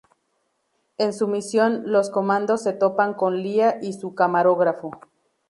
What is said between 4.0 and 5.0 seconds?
camarógrafo.